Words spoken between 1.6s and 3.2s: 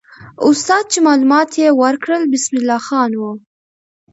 یې ورکړل، بسم الله خان